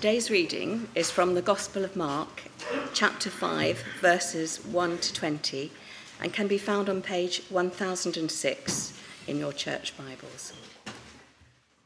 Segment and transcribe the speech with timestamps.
[0.00, 2.44] Today's reading is from the Gospel of Mark,
[2.94, 5.70] chapter 5, verses 1 to 20,
[6.22, 10.54] and can be found on page 1006 in your church Bibles.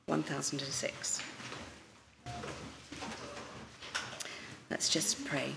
[0.07, 1.23] 1006.
[4.71, 5.51] Let's just pray.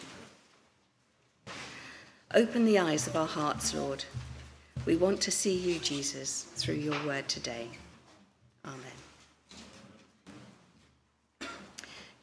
[2.34, 4.04] Open the eyes of our hearts, Lord.
[4.88, 7.68] We want to see you, Jesus, through your word today.
[8.66, 8.98] Amen.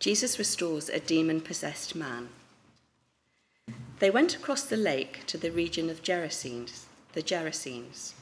[0.05, 2.29] Jesus restores a demon possessed man.
[4.01, 6.85] They went across the lake to the region of Gerasenes,
[7.15, 8.13] the Gerasenes.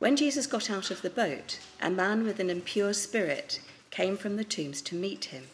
[0.00, 3.60] When Jesus got out of the boat, a man with an impure spirit
[3.92, 5.44] came from the tombs to meet him.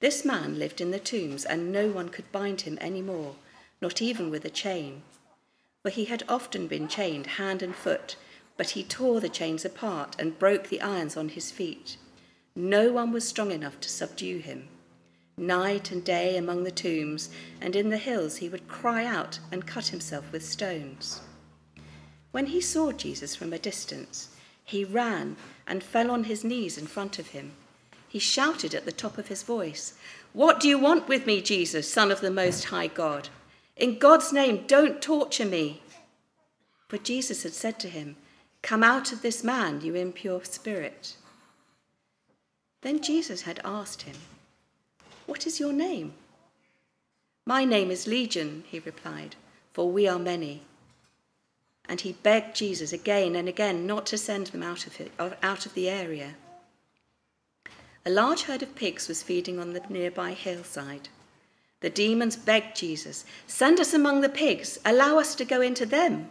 [0.00, 3.36] This man lived in the tombs, and no one could bind him any more,
[3.80, 5.02] not even with a chain.
[5.84, 8.16] For he had often been chained hand and foot,
[8.56, 11.98] but he tore the chains apart and broke the irons on his feet.
[12.56, 14.68] No one was strong enough to subdue him.
[15.36, 17.28] Night and day among the tombs
[17.60, 21.20] and in the hills he would cry out and cut himself with stones.
[22.30, 24.28] When he saw Jesus from a distance,
[24.64, 27.52] he ran and fell on his knees in front of him.
[28.08, 29.94] He shouted at the top of his voice,
[30.32, 33.28] What do you want with me, Jesus, Son of the Most High God?
[33.76, 35.82] In God's name, don't torture me.
[36.88, 38.14] But Jesus had said to him,
[38.62, 41.16] Come out of this man, you impure spirit.
[42.84, 44.16] Then Jesus had asked him,
[45.24, 46.12] What is your name?
[47.46, 49.36] My name is Legion, he replied,
[49.72, 50.64] for we are many.
[51.88, 55.64] And he begged Jesus again and again not to send them out of, it, out
[55.64, 56.34] of the area.
[58.04, 61.08] A large herd of pigs was feeding on the nearby hillside.
[61.80, 66.28] The demons begged Jesus, Send us among the pigs, allow us to go into them.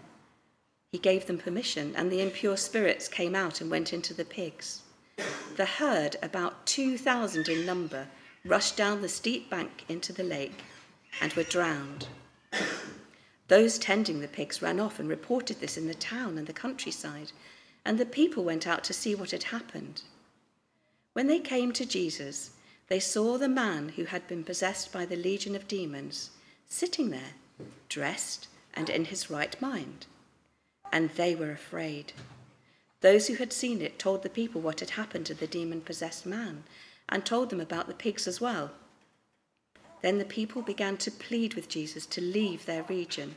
[0.92, 4.83] He gave them permission, and the impure spirits came out and went into the pigs.
[5.56, 8.08] The herd, about 2,000 in number,
[8.44, 10.64] rushed down the steep bank into the lake
[11.22, 12.08] and were drowned.
[13.48, 17.32] Those tending the pigs ran off and reported this in the town and the countryside,
[17.86, 20.02] and the people went out to see what had happened.
[21.14, 22.52] When they came to Jesus,
[22.88, 26.32] they saw the man who had been possessed by the legion of demons
[26.68, 27.34] sitting there,
[27.90, 30.08] dressed and in his right mind.
[30.92, 32.14] And they were afraid.
[33.04, 36.26] Those who had seen it told the people what had happened to the demon possessed
[36.26, 36.64] man
[37.10, 38.72] and told them about the pigs as well.
[40.02, 43.36] Then the people began to plead with Jesus to leave their region.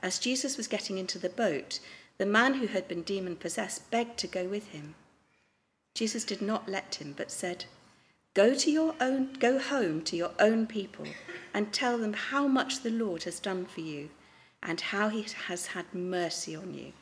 [0.00, 1.78] As Jesus was getting into the boat,
[2.16, 4.94] the man who had been demon possessed begged to go with him.
[5.94, 7.66] Jesus did not let him, but said,
[8.32, 11.06] Go to your own go home to your own people
[11.52, 14.08] and tell them how much the Lord has done for you
[14.62, 16.94] and how he has had mercy on you.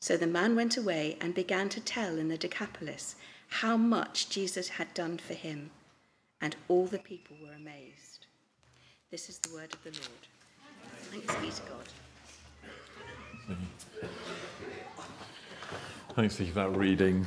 [0.00, 3.16] So the man went away and began to tell in the Decapolis
[3.48, 5.70] how much Jesus had done for him,
[6.40, 8.26] and all the people were amazed.
[9.10, 10.26] This is the word of the Lord.
[11.10, 11.86] Thanks be to God.
[16.14, 17.26] Thanks for that reading.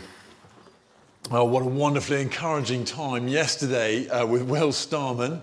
[1.31, 5.41] Oh, what a wonderfully encouraging time yesterday uh, with Will Starman,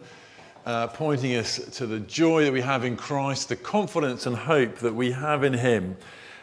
[0.65, 4.79] uh, pointing us to the joy that we have in Christ, the confidence and hope
[4.79, 5.97] that we have in Him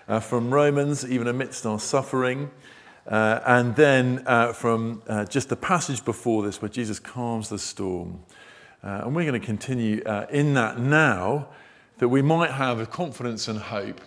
[0.07, 2.51] uh, from Romans, even amidst our suffering.
[3.05, 7.59] Uh, and then uh, from uh, just the passage before this, where Jesus calms the
[7.59, 8.23] storm.
[8.83, 11.47] Uh, and we're going to continue uh, in that now,
[11.97, 13.99] that we might have a confidence and hope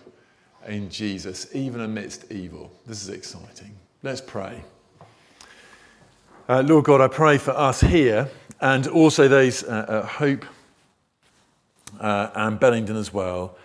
[0.67, 2.71] in Jesus, even amidst evil.
[2.85, 3.77] This is exciting.
[4.03, 4.63] Let's pray.
[6.49, 8.29] Lord God, I pray for us here
[8.61, 10.45] and also those at Hope
[11.99, 13.57] and Bellington as well,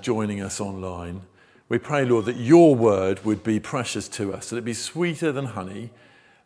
[0.00, 1.22] joining us online.
[1.70, 5.30] We pray, Lord, that your word would be precious to us, that it be sweeter
[5.30, 5.90] than honey.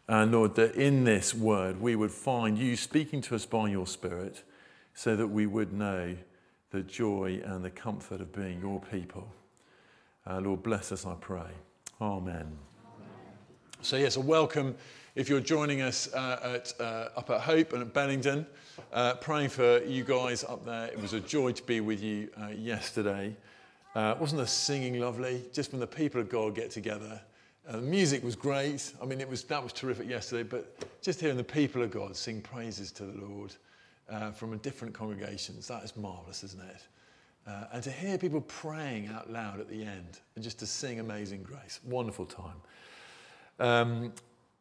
[0.06, 3.86] And Lord, that in this word we would find you speaking to us by your
[3.86, 4.42] Spirit
[4.92, 6.14] so that we would know
[6.72, 9.26] the joy and the comfort of being your people.
[10.26, 11.52] Uh, Lord, bless us, I pray.
[12.02, 12.58] Amen.
[13.80, 14.74] So, yes, a welcome
[15.14, 18.46] if you're joining us uh, at, uh, up at Hope and at Bennington.
[18.93, 20.88] Uh, praying for you guys up there.
[20.88, 23.34] It was a joy to be with you uh, yesterday.
[23.94, 25.43] Uh, wasn't the singing lovely?
[25.52, 27.20] Just when the people of God get together.
[27.69, 28.93] Uh, the music was great.
[29.00, 32.14] I mean, it was, that was terrific yesterday, but just hearing the people of God
[32.17, 33.55] sing praises to the Lord
[34.11, 36.82] uh, from different congregations, that is marvelous, isn't it?
[37.46, 41.00] Uh, and to hear people praying out loud at the end and just to sing
[41.00, 41.81] Amazing Grace.
[41.85, 42.56] Wonderful time.
[43.61, 44.12] Um,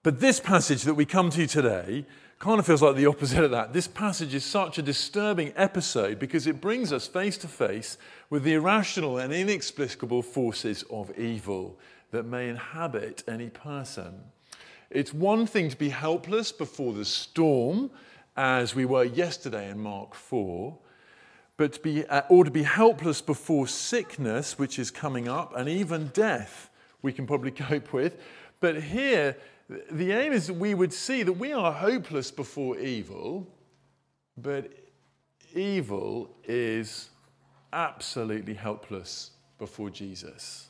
[0.03, 2.05] but this passage that we come to today
[2.39, 3.71] kind of feels like the opposite of that.
[3.71, 7.97] This passage is such a disturbing episode because it brings us face to face
[8.29, 11.79] with the irrational and inexplicable forces of evil
[12.11, 14.13] that may inhabit any person.
[14.89, 17.89] It's one thing to be helpless before the storm,
[18.35, 20.77] as we were yesterday in Mark 4,
[21.55, 25.69] but to be, uh, or to be helpless before sickness, which is coming up, and
[25.69, 26.69] even death,
[27.01, 28.21] we can probably cope with.
[28.59, 29.35] But here,
[29.69, 33.47] the aim is that we would see that we are hopeless before evil,
[34.37, 34.71] but
[35.55, 37.09] evil is
[37.71, 40.69] absolutely helpless before Jesus.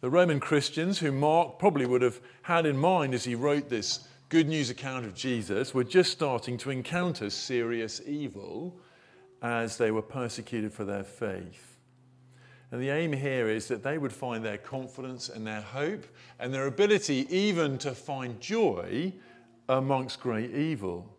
[0.00, 4.08] The Roman Christians, who Mark probably would have had in mind as he wrote this
[4.30, 8.80] good news account of Jesus, were just starting to encounter serious evil
[9.42, 11.69] as they were persecuted for their faith.
[12.72, 16.06] And the aim here is that they would find their confidence and their hope
[16.38, 19.12] and their ability even to find joy
[19.68, 21.16] amongst great evil.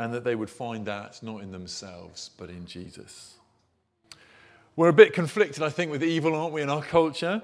[0.00, 3.34] And that they would find that not in themselves, but in Jesus.
[4.76, 7.42] We're a bit conflicted, I think, with evil, aren't we, in our culture?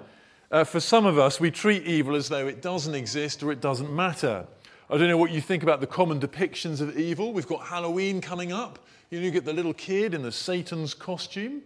[0.53, 3.61] Uh, for some of us, we treat evil as though it doesn't exist or it
[3.61, 4.47] doesn't matter.
[4.89, 7.33] I don't know what you think about the common depictions of evil.
[7.33, 8.79] We've got Halloween coming up.
[9.11, 11.63] You, know, you get the little kid in the Satan's costume,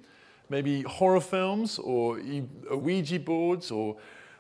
[0.49, 3.97] maybe horror films or uh, Ouija boards or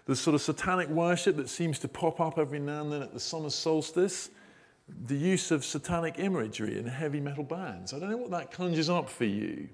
[0.06, 3.12] the sort of satanic worship that seems to pop up every now and then at
[3.12, 4.30] the summer solstice,
[5.06, 7.92] the use of satanic imagery in heavy metal bands.
[7.92, 9.68] I don't know what that conjures up for you.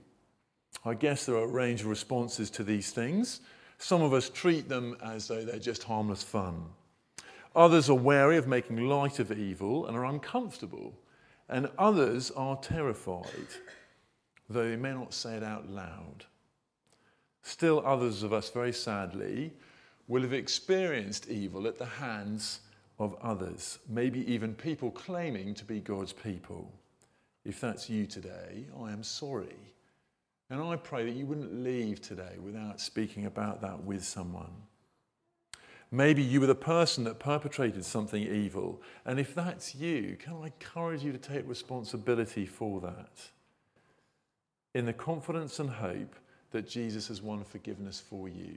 [0.85, 3.41] I guess there are a range of responses to these things.
[3.79, 6.65] Some of us treat them as though they're just harmless fun.
[7.55, 10.95] Others are wary of making light of evil and are uncomfortable.
[11.49, 13.47] And others are terrified,
[14.49, 16.25] though they may not say it out loud.
[17.43, 19.53] Still, others of us, very sadly,
[20.09, 22.61] will have experienced evil at the hands
[22.99, 26.73] of others, maybe even people claiming to be God's people.
[27.45, 29.57] If that's you today, I am sorry.
[30.51, 34.53] And I pray that you wouldn't leave today without speaking about that with someone.
[35.91, 38.83] Maybe you were the person that perpetrated something evil.
[39.05, 43.31] And if that's you, can I encourage you to take responsibility for that?
[44.75, 46.17] In the confidence and hope
[46.51, 48.57] that Jesus has won forgiveness for you.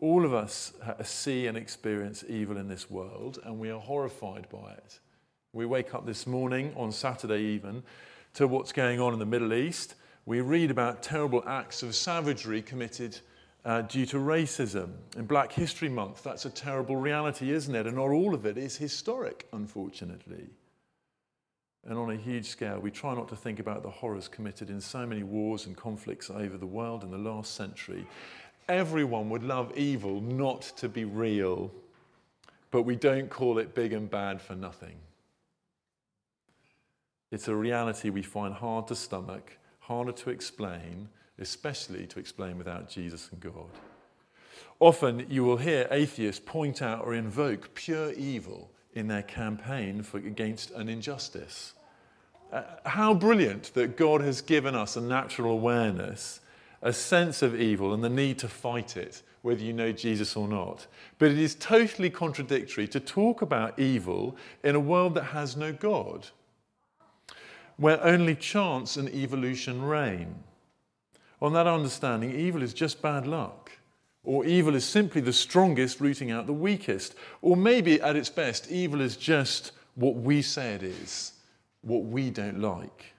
[0.00, 0.72] All of us
[1.04, 4.98] see and experience evil in this world, and we are horrified by it.
[5.52, 7.82] We wake up this morning, on Saturday even,
[8.34, 9.94] to what's going on in the Middle East.
[10.26, 13.18] We read about terrible acts of savagery committed
[13.64, 14.90] uh, due to racism.
[15.16, 17.86] In Black History Month, that's a terrible reality, isn't it?
[17.86, 20.48] And not all of it is historic, unfortunately.
[21.88, 24.80] And on a huge scale, we try not to think about the horrors committed in
[24.80, 28.06] so many wars and conflicts over the world in the last century.
[28.68, 31.70] Everyone would love evil not to be real,
[32.70, 34.96] but we don't call it big and bad for nothing.
[37.30, 42.90] It's a reality we find hard to stomach, harder to explain, especially to explain without
[42.90, 43.70] Jesus and God.
[44.80, 50.18] Often you will hear atheists point out or invoke pure evil in their campaign for,
[50.18, 51.74] against an injustice.
[52.52, 56.40] Uh, how brilliant that God has given us a natural awareness,
[56.82, 60.48] a sense of evil, and the need to fight it, whether you know Jesus or
[60.48, 60.86] not.
[61.18, 65.72] But it is totally contradictory to talk about evil in a world that has no
[65.72, 66.26] God
[67.80, 70.34] where only chance and evolution reign.
[71.40, 73.69] On that understanding, evil is just bad luck.
[74.22, 77.14] Or evil is simply the strongest rooting out the weakest.
[77.40, 81.32] Or maybe at its best, evil is just what we say it is,
[81.82, 83.14] what we don't like.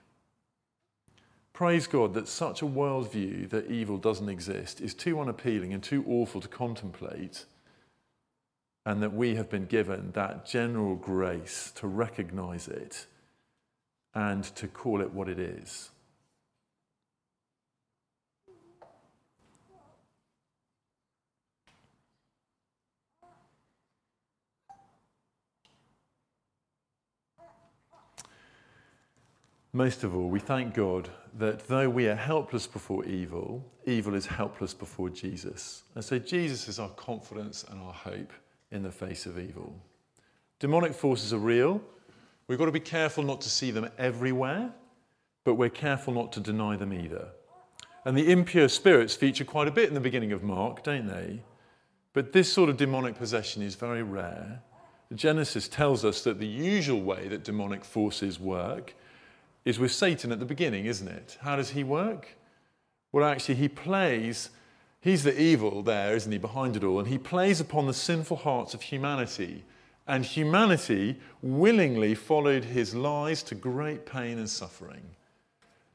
[1.52, 6.04] Praise God that such a worldview that evil doesn't exist is too unappealing and too
[6.08, 7.44] awful to contemplate,
[8.86, 13.06] and that we have been given that general grace to recognize it
[14.14, 15.90] and to call it what it is.
[29.72, 34.26] Most of all, we thank God that though we are helpless before evil, evil is
[34.26, 35.84] helpless before Jesus.
[35.94, 38.32] And so Jesus is our confidence and our hope
[38.70, 39.74] in the face of evil.
[40.58, 41.80] Demonic forces are real,
[42.52, 44.72] We've got to be careful not to see them everywhere,
[45.44, 47.28] but we're careful not to deny them either.
[48.04, 51.40] And the impure spirits feature quite a bit in the beginning of Mark, don't they?
[52.12, 54.60] But this sort of demonic possession is very rare.
[55.14, 58.94] Genesis tells us that the usual way that demonic forces work
[59.64, 61.38] is with Satan at the beginning, isn't it?
[61.42, 62.36] How does he work?
[63.12, 64.50] Well, actually, he plays,
[65.00, 68.38] he's the evil there, isn't he, behind it all, and he plays upon the sinful
[68.38, 69.64] hearts of humanity
[70.06, 75.02] and humanity willingly followed his lies to great pain and suffering.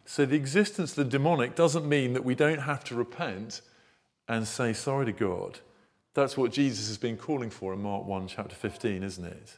[0.05, 3.61] So the existence of the demonic doesn't mean that we don't have to repent
[4.29, 5.59] and say sorry to God,
[6.13, 9.57] That's what Jesus has been calling for in Mark 1, chapter 15, isn't it?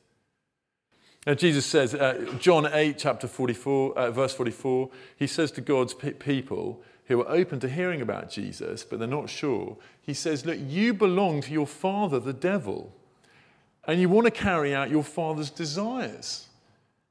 [1.30, 5.94] Now, Jesus says, uh, John 8, chapter 44, uh, verse 44, he says to God's
[5.94, 10.58] people who are open to hearing about Jesus, but they're not sure, he says, Look,
[10.60, 12.92] you belong to your father, the devil,
[13.86, 16.48] and you want to carry out your father's desires.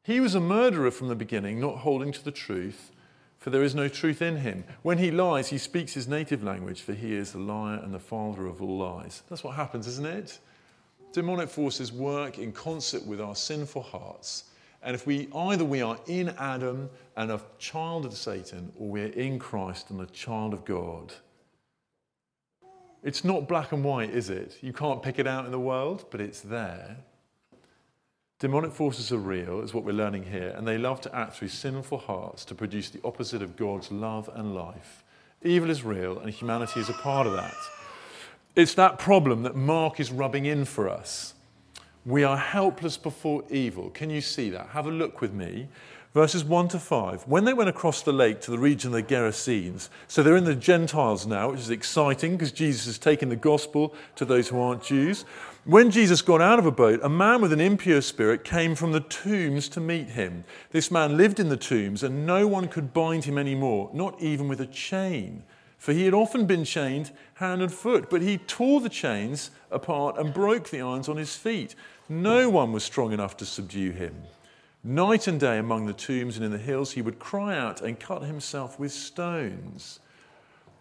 [0.03, 2.91] He was a murderer from the beginning, not holding to the truth,
[3.39, 4.65] for there is no truth in him.
[4.83, 8.01] When he lies, he speaks his native language, for he is the liar and the
[8.01, 9.23] father of all lies.
[9.29, 10.41] That's what happens, isn't it?
[11.13, 14.45] Demonic forces work in concert with our sinful hearts.
[14.83, 19.09] And if we either we are in Adam and a child of Satan, or we're
[19.09, 21.13] in Christ and a child of God.
[23.03, 24.59] It's not black and white, is it?
[24.61, 26.99] You can't pick it out in the world, but it's there.
[28.39, 31.49] Demonic forces are real, is what we're learning here, and they love to act through
[31.49, 35.05] sinful hearts to produce the opposite of God's love and life.
[35.43, 37.55] Evil is real, and humanity is a part of that.
[38.57, 41.35] It's that problem that Mark is rubbing in for us.
[42.05, 43.91] We are helpless before evil.
[43.91, 44.69] Can you see that?
[44.71, 45.69] Have a look with me.
[46.15, 47.29] Verses 1 to 5.
[47.29, 50.45] When they went across the lake to the region of the Gerasenes, so they're in
[50.45, 54.59] the Gentiles now, which is exciting because Jesus has taken the gospel to those who
[54.59, 55.27] aren't Jews.
[55.65, 58.93] When Jesus got out of a boat, a man with an impure spirit came from
[58.93, 60.45] the tombs to meet him.
[60.71, 64.49] This man lived in the tombs, and no one could bind him anymore, not even
[64.49, 65.43] with a chain.
[65.79, 70.19] For he had often been chained hand and foot, but he tore the chains apart
[70.19, 71.75] and broke the irons on his feet.
[72.09, 74.15] No one was strong enough to subdue him.
[74.85, 77.99] Night and day among the tombs and in the hills, he would cry out and
[77.99, 80.01] cut himself with stones.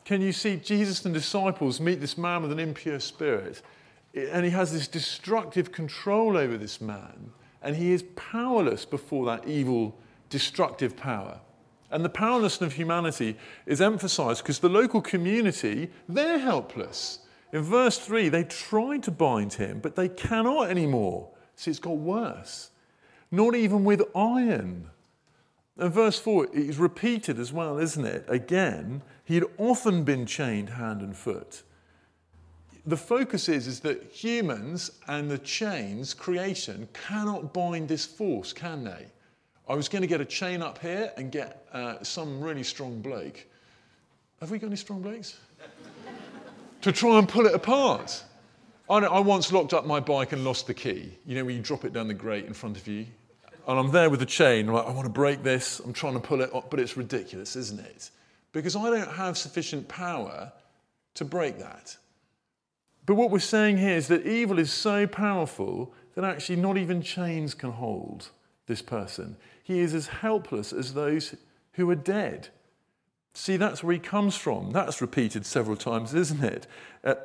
[0.04, 3.62] Can you see Jesus and disciples meet this man with an impure spirit?
[4.18, 9.48] and he has this destructive control over this man, and he is powerless before that
[9.48, 9.98] evil,
[10.30, 11.40] destructive power.
[11.90, 17.20] And the powerlessness of humanity is emphasized because the local community, they're helpless.
[17.54, 21.30] In verse 3, they tried to bind him, but they cannot anymore.
[21.56, 22.72] See, it's got worse.
[23.32, 24.90] Not even with iron.
[25.78, 28.26] And verse 4 is repeated as well, isn't it?
[28.28, 31.64] Again, he had often been chained hand and foot
[32.88, 38.86] the focus is, is that humans and the chains, creation, cannot bind this force, can
[38.86, 39.08] they?
[39.70, 43.02] I was going to get a chain up here and get uh, some really strong
[43.02, 43.46] bloke.
[44.40, 45.38] Have we got any strong blokes?
[46.82, 48.24] to try and pull it apart.
[48.90, 51.18] I, I once locked up my bike and lost the key.
[51.26, 53.08] You know, when you drop it down the grate in front of you.
[53.68, 56.14] And I'm there with the chain, I'm like, I want to break this, I'm trying
[56.14, 58.12] to pull it up, but it's ridiculous, isn't it?
[58.54, 60.54] Because I don't have sufficient power
[61.16, 61.98] to break that.
[63.06, 67.02] But what we're saying here is that evil is so powerful that actually not even
[67.02, 68.30] chains can hold
[68.68, 69.36] this person.
[69.68, 71.36] He is as helpless as those
[71.74, 72.48] who are dead.
[73.34, 74.72] See, that's where he comes from.
[74.72, 76.68] That's repeated several times, isn't it?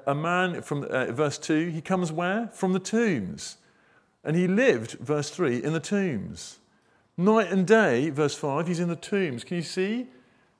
[0.08, 2.48] a man from uh, verse 2, he comes where?
[2.48, 3.58] From the tombs.
[4.24, 6.58] And he lived, verse 3, in the tombs.
[7.16, 9.44] Night and day, verse 5, he's in the tombs.
[9.44, 10.08] Can you see?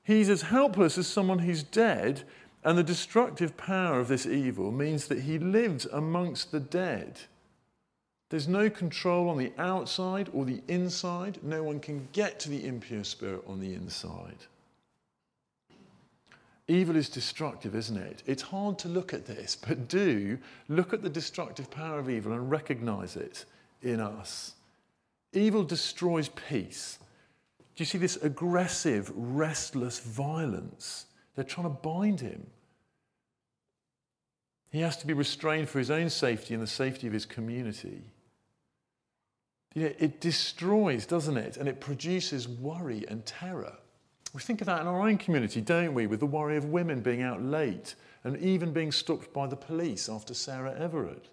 [0.03, 2.23] He's as helpless as someone who's dead,
[2.63, 7.19] and the destructive power of this evil means that he lives amongst the dead.
[8.29, 11.39] There's no control on the outside or the inside.
[11.43, 14.37] No one can get to the impure spirit on the inside.
[16.67, 18.23] Evil is destructive, isn't it?
[18.25, 20.37] It's hard to look at this, but do
[20.69, 23.45] look at the destructive power of evil and recognize it
[23.81, 24.55] in us.
[25.33, 26.99] Evil destroys peace.
[27.75, 31.07] Do you see this aggressive, restless violence?
[31.35, 32.45] They're trying to bind him.
[34.73, 38.01] He has to be restrained for his own safety and the safety of his community.
[39.75, 41.57] It destroys, doesn't it?
[41.57, 43.77] And it produces worry and terror.
[44.33, 46.07] We think of that in our own community, don't we?
[46.07, 50.09] With the worry of women being out late and even being stopped by the police
[50.09, 51.29] after Sarah Everard.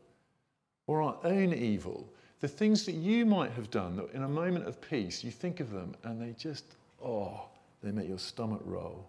[0.87, 2.13] Or our own evil.
[2.41, 5.61] The things that you might have done that in a moment of peace, you think
[5.61, 6.65] of them and they just,
[7.03, 7.45] oh,
[7.83, 9.09] they make your stomach roll.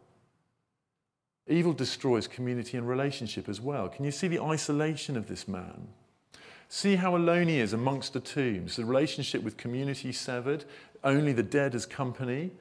[1.47, 3.89] Evil destroys community and relationship as well.
[3.89, 5.87] Can you see the isolation of this man?
[6.69, 10.63] See how alone he is amongst the tombs, the relationship with community severed,
[11.03, 12.51] only the dead as company.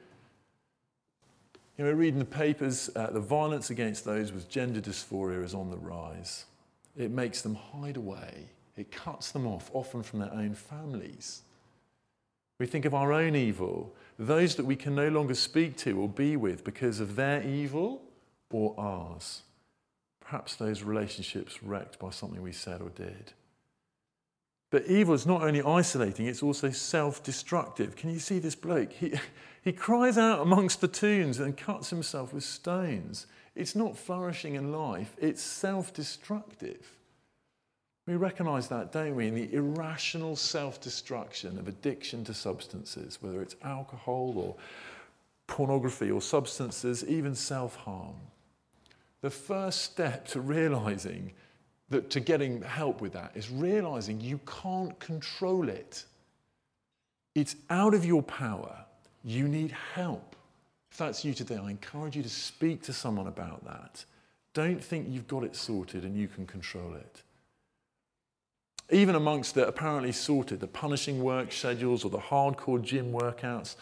[1.77, 5.43] You know, we read in the papers uh, the violence against those with gender dysphoria
[5.43, 6.45] is on the rise.
[6.97, 8.49] It makes them hide away.
[8.75, 11.43] It cuts them off, often from their own families.
[12.59, 16.09] We think of our own evil, those that we can no longer speak to or
[16.09, 18.01] be with because of their evil
[18.53, 19.41] or ours.
[20.19, 23.33] Perhaps those relationships wrecked by something we said or did.
[24.69, 27.95] But evil is not only isolating, it's also self destructive.
[27.95, 28.93] Can you see this bloke?
[28.93, 29.13] He,
[29.61, 33.27] he cries out amongst the tombs and cuts himself with stones.
[33.53, 36.89] It's not flourishing in life, it's self destructive.
[38.07, 43.41] We recognize that, don't we, in the irrational self destruction of addiction to substances, whether
[43.41, 44.55] it's alcohol or
[45.47, 48.15] pornography or substances, even self harm.
[49.21, 51.31] The first step to realizing
[51.89, 56.05] that to getting help with that is realizing you can't control it.
[57.35, 58.85] It's out of your power.
[59.23, 60.35] You need help.
[60.89, 64.03] If that's you today, I encourage you to speak to someone about that.
[64.53, 67.21] Don't think you've got it sorted and you can control it.
[68.89, 73.75] Even amongst the apparently sorted, the punishing work schedules or the hardcore gym workouts,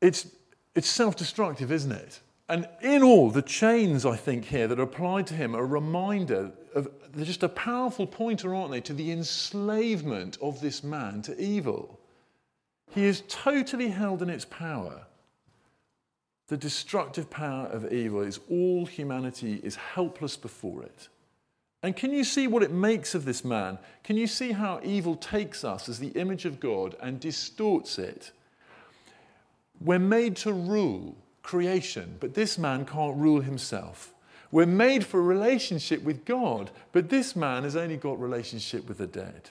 [0.00, 0.26] it's,
[0.74, 2.18] it's self destructive, isn't it?
[2.48, 5.66] And in all, the chains, I think, here that are applied to him are a
[5.66, 11.22] reminder of, they're just a powerful pointer, aren't they, to the enslavement of this man
[11.22, 11.98] to evil.
[12.90, 15.06] He is totally held in its power.
[16.48, 21.08] The destructive power of evil is all humanity is helpless before it.
[21.82, 23.78] And can you see what it makes of this man?
[24.04, 28.32] Can you see how evil takes us as the image of God and distorts it?
[29.80, 34.14] We're made to rule creation, but this man can't rule himself.
[34.50, 39.06] We're made for relationship with God, but this man has only got relationship with the
[39.06, 39.50] dead.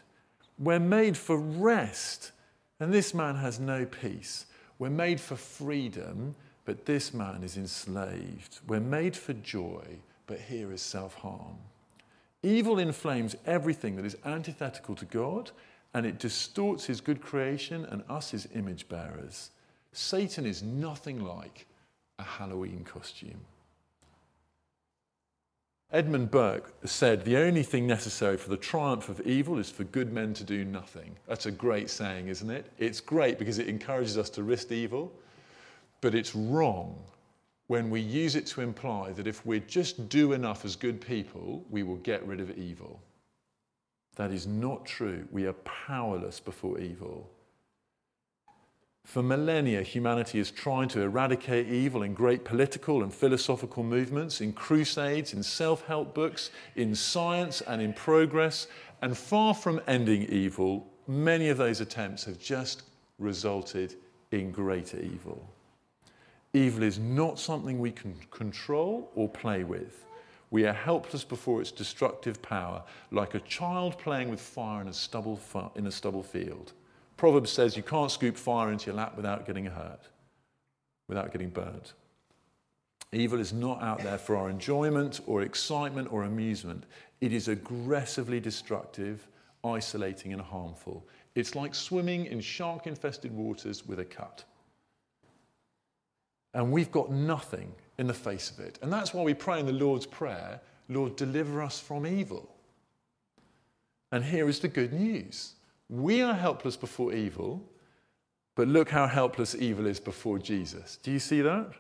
[0.60, 2.32] We're made for rest,
[2.80, 4.46] and this man has no peace.
[4.78, 8.60] We're made for freedom, but this man is enslaved.
[8.68, 9.84] We're made for joy,
[10.28, 11.58] but here is self harm.
[12.44, 15.52] Evil inflames everything that is antithetical to God,
[15.94, 19.50] and it distorts his good creation and us, his image bearers.
[19.94, 21.66] Satan is nothing like
[22.22, 23.42] a Halloween costume.
[25.92, 30.14] Edmund Burke said, The only thing necessary for the triumph of evil is for good
[30.14, 31.18] men to do nothing.
[31.28, 32.72] That's a great saying, isn't it?
[32.78, 35.12] It's great because it encourages us to risk evil,
[36.00, 36.98] but it's wrong
[37.68, 41.66] when we use it to imply that if we just do enough as good people,
[41.70, 43.02] we will get rid of evil.
[44.16, 45.28] That is not true.
[45.32, 47.30] We are powerless before evil.
[49.12, 54.54] For millennia, humanity is trying to eradicate evil in great political and philosophical movements, in
[54.54, 58.68] crusades, in self help books, in science, and in progress.
[59.02, 62.84] And far from ending evil, many of those attempts have just
[63.20, 63.96] resulted
[64.32, 65.46] in greater evil.
[66.54, 70.06] Evil is not something we can control or play with.
[70.52, 74.94] We are helpless before its destructive power, like a child playing with fire in a
[74.94, 75.40] stubble,
[75.76, 76.74] in a stubble field.
[77.22, 80.10] Proverbs says you can't scoop fire into your lap without getting hurt,
[81.08, 81.94] without getting burnt.
[83.12, 86.84] Evil is not out there for our enjoyment or excitement or amusement.
[87.20, 89.28] It is aggressively destructive,
[89.64, 91.06] isolating, and harmful.
[91.36, 94.44] It's like swimming in shark infested waters with a cut.
[96.56, 98.80] And we've got nothing in the face of it.
[98.82, 102.50] And that's why we pray in the Lord's Prayer Lord, deliver us from evil.
[104.12, 105.54] And here is the good news
[105.92, 107.62] we are helpless before evil,
[108.56, 110.98] but look how helpless evil is before Jesus.
[111.04, 111.74] Do you see that?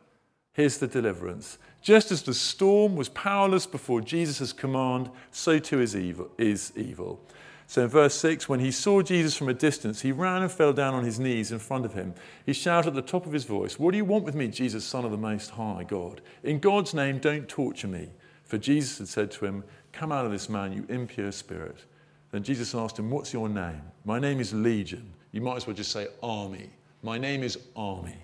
[0.53, 1.57] Here's the deliverance.
[1.81, 7.25] Just as the storm was powerless before Jesus' command, so too is evil, is evil.
[7.67, 10.73] So in verse 6, when he saw Jesus from a distance, he ran and fell
[10.73, 12.13] down on his knees in front of him.
[12.45, 14.83] He shouted at the top of his voice, What do you want with me, Jesus,
[14.83, 16.19] Son of the Most High God?
[16.43, 18.09] In God's name, don't torture me.
[18.43, 21.85] For Jesus had said to him, Come out of this man, you impure spirit.
[22.31, 23.81] Then Jesus asked him, What's your name?
[24.05, 25.13] My name is Legion.
[25.31, 26.69] You might as well just say army.
[27.03, 28.17] My name is Army,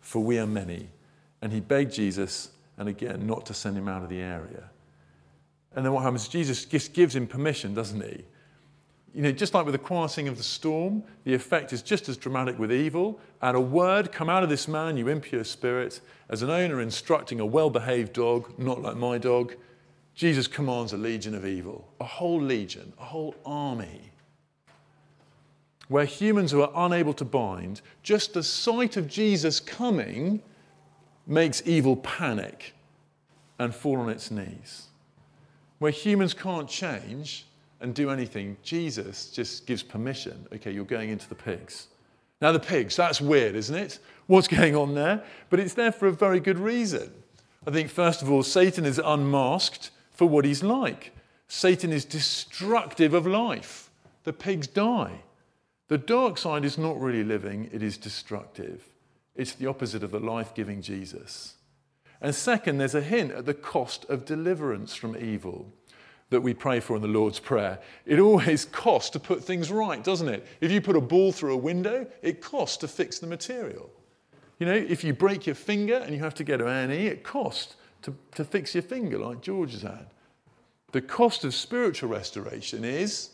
[0.00, 0.88] for we are many.
[1.42, 4.70] And he begged Jesus, and again, not to send him out of the area.
[5.76, 6.26] And then what happens?
[6.26, 8.24] Jesus just gives him permission, doesn't he?
[9.14, 12.16] You know, just like with the quieting of the storm, the effect is just as
[12.16, 13.20] dramatic with evil.
[13.42, 16.00] At a word, come out of this man, you impure spirit.
[16.30, 19.54] As an owner instructing a well behaved dog, not like my dog,
[20.18, 24.10] Jesus commands a legion of evil, a whole legion, a whole army.
[25.86, 30.42] Where humans who are unable to bind, just the sight of Jesus coming
[31.24, 32.74] makes evil panic
[33.60, 34.88] and fall on its knees.
[35.78, 37.46] Where humans can't change
[37.80, 40.48] and do anything, Jesus just gives permission.
[40.52, 41.86] Okay, you're going into the pigs.
[42.42, 44.00] Now, the pigs, that's weird, isn't it?
[44.26, 45.22] What's going on there?
[45.48, 47.12] But it's there for a very good reason.
[47.64, 51.12] I think, first of all, Satan is unmasked for what he's like.
[51.46, 53.88] Satan is destructive of life.
[54.24, 55.20] The pigs die.
[55.86, 58.82] The dark side is not really living, it is destructive.
[59.36, 61.54] It's the opposite of the life giving Jesus.
[62.20, 65.72] And second, there's a hint at the cost of deliverance from evil
[66.30, 67.78] that we pray for in the Lord's Prayer.
[68.04, 70.44] It always costs to put things right, doesn't it?
[70.60, 73.88] If you put a ball through a window, it costs to fix the material.
[74.58, 77.22] You know, if you break your finger and you have to get an A&E, it
[77.22, 77.76] costs
[78.08, 80.06] to, to fix your finger like George has had.
[80.92, 83.30] The cost of spiritual restoration is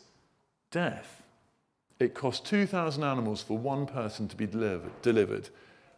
[0.71, 1.23] death.
[1.99, 5.49] It cost 2,000 animals for one person to be delivered.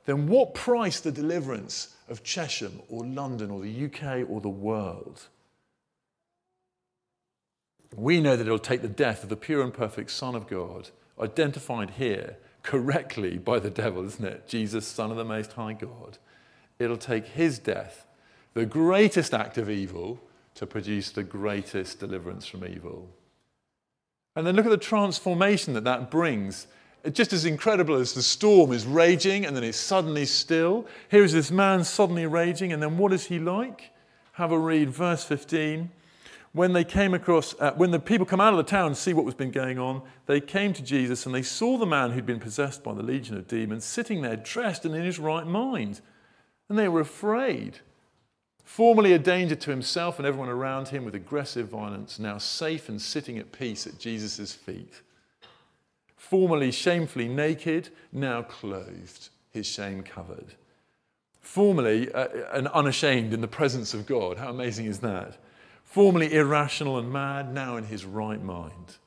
[0.05, 5.27] Then what price the deliverance of Chesham or London or the UK or the world?
[7.95, 10.89] We know that it'll take the death of the pure and perfect Son of God,
[11.19, 14.47] identified here correctly by the devil, isn't it?
[14.47, 16.17] Jesus, Son of the Most High God.
[16.79, 18.06] It'll take his death,
[18.57, 20.19] the greatest act of evil,
[20.55, 23.07] to produce the greatest deliverance from evil.
[24.35, 26.65] And then look at the transformation that that brings.
[27.03, 30.87] It's just as incredible as the storm is raging and then it's suddenly still.
[31.11, 33.91] Here is this man suddenly raging, and then what is he like?
[34.33, 35.91] Have a read, verse 15
[36.53, 39.13] when they came across, uh, when the people come out of the town and see
[39.13, 42.25] what was been going on, they came to Jesus and they saw the man who'd
[42.25, 46.01] been possessed by the legion of demons sitting there dressed and in his right mind.
[46.67, 47.81] And they were afraid.
[48.67, 53.01] Formerly a danger to himself and everyone around him with aggressive violence, now safe and
[53.01, 55.01] sitting at peace at Jesus' feet.
[56.15, 60.53] Formerly shamefully naked, now clothed, his shame covered.
[61.41, 64.37] Formerly uh, and unashamed in the presence of God.
[64.37, 65.37] How amazing is that?
[65.87, 68.97] formerly irrational and mad, now in his right mind.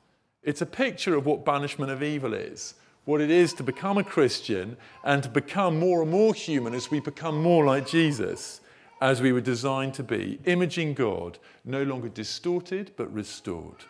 [0.41, 2.73] It's a picture of what banishment of evil is,
[3.05, 6.89] what it is to become a Christian and to become more and more human as
[6.89, 8.60] we become more like Jesus,
[9.01, 13.83] as we were designed to be, imaging God, no longer distorted but restored,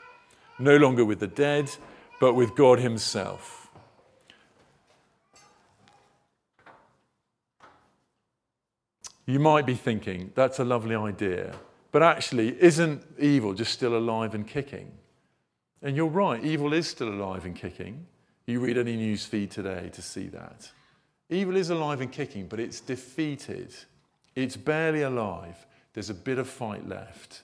[0.57, 1.69] no longer with the dead
[2.21, 3.69] but with God Himself.
[9.25, 11.53] You might be thinking, that's a lovely idea.
[11.91, 14.91] But actually, isn't evil just still alive and kicking?
[15.81, 18.07] And you're right, evil is still alive and kicking.
[18.45, 20.71] You read any news feed today to see that.
[21.29, 23.73] Evil is alive and kicking, but it's defeated.
[24.35, 25.65] It's barely alive.
[25.93, 27.41] There's a bit of fight left.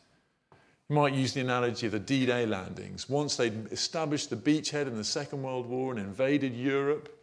[0.89, 3.09] You might use the analogy of the D Day landings.
[3.09, 7.13] Once they'd established the beachhead in the Second World War and invaded Europe,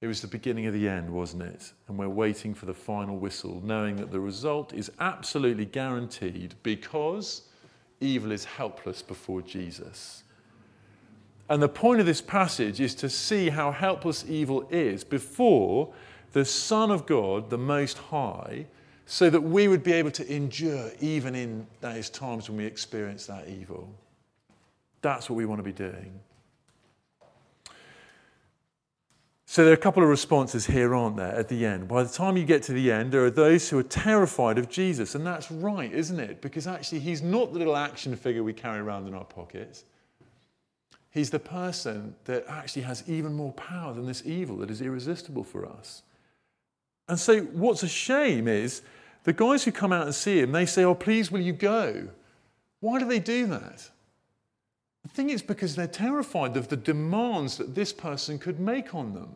[0.00, 1.72] it was the beginning of the end, wasn't it?
[1.86, 7.42] And we're waiting for the final whistle, knowing that the result is absolutely guaranteed because
[8.00, 10.24] evil is helpless before Jesus.
[11.50, 15.92] And the point of this passage is to see how helpless evil is before
[16.32, 18.66] the Son of God, the Most High,
[19.10, 23.26] so that we would be able to endure even in those times when we experience
[23.26, 23.92] that evil.
[25.02, 26.20] That's what we want to be doing.
[29.46, 31.88] So there are a couple of responses here, aren't there, at the end?
[31.88, 34.68] By the time you get to the end, there are those who are terrified of
[34.68, 35.16] Jesus.
[35.16, 36.40] And that's right, isn't it?
[36.40, 39.82] Because actually, he's not the little action figure we carry around in our pockets.
[41.10, 45.42] He's the person that actually has even more power than this evil that is irresistible
[45.42, 46.02] for us.
[47.08, 48.82] And so, what's a shame is
[49.24, 52.08] the guys who come out and see him, they say, Oh, please, will you go?
[52.80, 53.90] Why do they do that?
[55.04, 59.14] I think it's because they're terrified of the demands that this person could make on
[59.14, 59.34] them.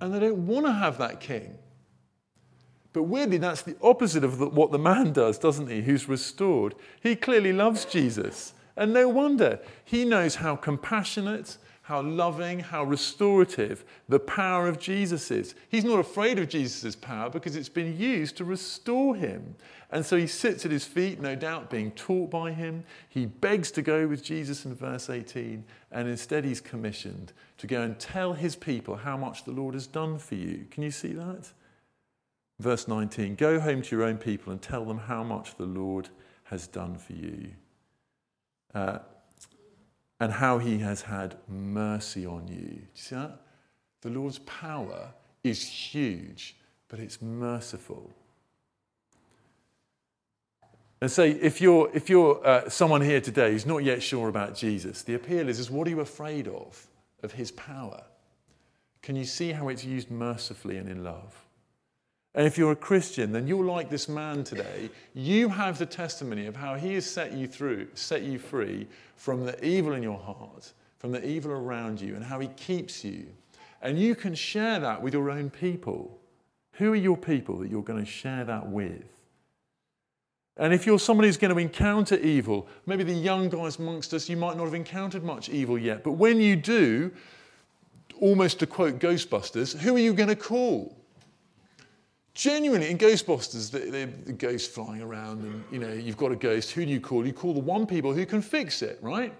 [0.00, 1.58] And they don't want to have that king.
[2.92, 5.82] But weirdly, that's the opposite of the, what the man does, doesn't he?
[5.82, 6.74] Who's restored.
[7.02, 8.54] He clearly loves Jesus.
[8.76, 9.60] And no wonder.
[9.84, 15.54] He knows how compassionate how loving, how restorative the power of Jesus is.
[15.68, 19.54] He's not afraid of Jesus' power because it's been used to restore him.
[19.90, 22.84] And so he sits at his feet, no doubt being taught by him.
[23.10, 27.82] He begs to go with Jesus in verse 18, and instead he's commissioned to go
[27.82, 30.66] and tell his people how much the Lord has done for you.
[30.70, 31.52] Can you see that?
[32.60, 36.08] Verse 19 Go home to your own people and tell them how much the Lord
[36.44, 37.50] has done for you.
[38.74, 39.00] Uh,
[40.20, 42.56] and how he has had mercy on you.
[42.56, 43.40] Do you see that?
[44.02, 45.08] The Lord's power
[45.42, 46.56] is huge,
[46.88, 48.10] but it's merciful.
[51.00, 54.54] And say, if you're, if you're uh, someone here today who's not yet sure about
[54.54, 56.86] Jesus, the appeal is, is what are you afraid of?
[57.22, 58.02] Of his power?
[59.02, 61.43] Can you see how it's used mercifully and in love?
[62.34, 64.90] And if you're a Christian, then you're like this man today.
[65.14, 69.44] You have the testimony of how he has set you through, set you free from
[69.44, 73.26] the evil in your heart, from the evil around you, and how he keeps you.
[73.82, 76.18] And you can share that with your own people.
[76.72, 79.04] Who are your people that you're going to share that with?
[80.56, 84.28] And if you're somebody who's going to encounter evil, maybe the young guys amongst us,
[84.28, 86.02] you might not have encountered much evil yet.
[86.02, 87.12] But when you do,
[88.20, 90.96] almost to quote Ghostbusters, who are you going to call?
[92.34, 96.36] Genuinely in Ghostbusters, the, the, the, ghost flying around, and you know you've got a
[96.36, 96.72] ghost.
[96.72, 97.24] Who do you call?
[97.24, 99.32] You call the one people who can fix it, right?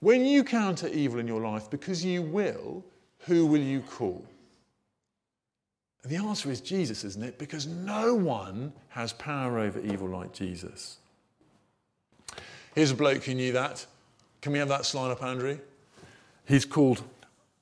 [0.00, 2.84] When you counter evil in your life, because you will,
[3.20, 4.22] who will you call?
[6.02, 7.38] And the answer is Jesus, isn't it?
[7.38, 10.98] Because no one has power over evil like Jesus.
[12.74, 13.86] Here's a bloke who knew that.
[14.42, 15.58] Can we have that slide up, Andrew?
[16.44, 17.02] He's called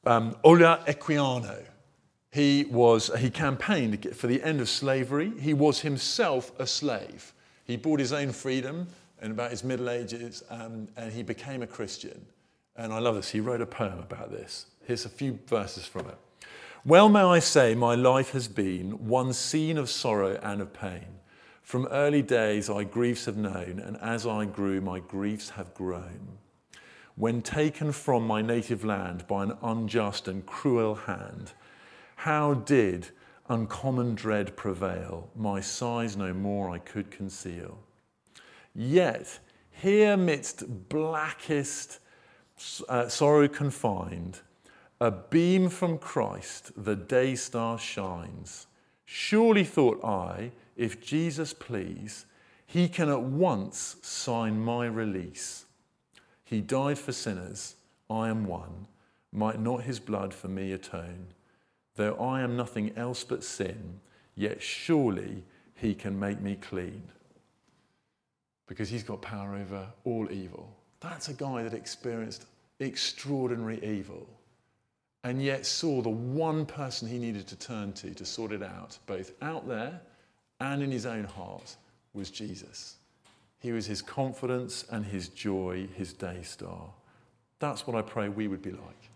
[0.05, 1.63] um, Olaudah Equiano.
[2.33, 5.33] He, was, he campaigned for the end of slavery.
[5.39, 7.35] He was himself a slave.
[7.65, 8.87] He bought his own freedom
[9.21, 12.25] in about his middle ages um, and he became a Christian.
[12.75, 13.31] And I love this.
[13.31, 14.67] He wrote a poem about this.
[14.87, 16.17] Here's a few verses from it.
[16.87, 21.07] Well, may I say, my life has been one scene of sorrow and of pain.
[21.61, 26.39] From early days, I griefs have known, and as I grew, my griefs have grown.
[27.15, 31.53] When taken from my native land by an unjust and cruel hand,
[32.23, 33.09] how did
[33.49, 35.29] uncommon dread prevail?
[35.35, 37.77] My sighs no more I could conceal.
[38.77, 39.41] Yet,
[39.73, 41.99] here midst blackest
[42.89, 44.39] uh, sorrow confined,
[45.01, 48.69] a beam from Christ, the day star shines.
[49.05, 52.27] Surely, thought I, if Jesus please,
[52.65, 55.65] he can at once sign my release.
[56.45, 57.75] He died for sinners,
[58.09, 58.87] I am one.
[59.33, 61.27] Might not his blood for me atone?
[61.97, 64.01] Though I am nothing else but sin,
[64.35, 67.03] yet surely he can make me clean.
[68.67, 70.75] Because he's got power over all evil.
[71.01, 72.47] That's a guy that experienced
[72.79, 74.27] extraordinary evil
[75.25, 78.99] and yet saw the one person he needed to turn to to sort it out,
[79.07, 80.01] both out there
[80.61, 81.77] and in his own heart,
[82.13, 82.97] was Jesus.
[83.61, 86.91] He was his confidence and his joy, his day star.
[87.61, 89.11] That's what I pray we would be like.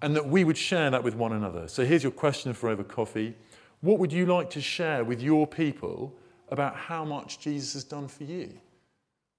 [0.00, 1.68] And that we would share that with one another.
[1.68, 3.34] So here's your question for over coffee.
[3.80, 6.14] What would you like to share with your people
[6.50, 8.52] about how much Jesus has done for you?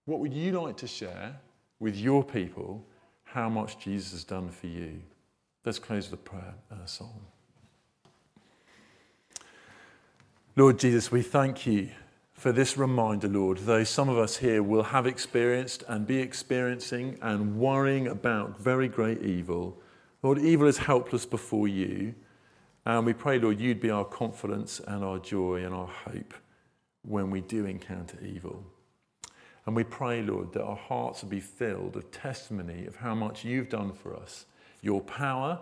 [0.06, 1.40] What would you like to share
[1.80, 2.86] with your people
[3.24, 5.02] how much Jesus has done for you?
[5.66, 7.22] Let's close with a prayer and a song.
[10.56, 11.90] Lord Jesus, we thank you
[12.34, 17.18] for this reminder, Lord, though some of us here will have experienced and be experiencing
[17.22, 19.78] and worrying about very great evil.
[20.22, 22.14] Lord, evil is helpless before you.
[22.86, 26.34] And we pray, Lord, you'd be our confidence and our joy and our hope
[27.04, 28.64] when we do encounter evil.
[29.66, 33.46] And we pray, Lord, that our hearts would be filled with testimony of how much
[33.46, 34.46] you've done for us,
[34.82, 35.60] your power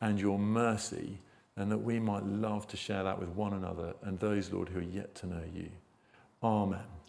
[0.00, 1.18] and your mercy,
[1.56, 4.78] and that we might love to share that with one another and those, Lord, who
[4.78, 5.68] are yet to know you.
[6.42, 6.99] Amen.